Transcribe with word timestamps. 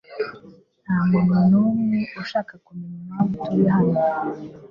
Ntamuntu 0.83 1.35
numwe 1.51 1.99
ushaka 2.21 2.53
kumenya 2.65 2.97
impamvu 3.03 3.35
turi 3.43 3.63
hano 3.75 3.97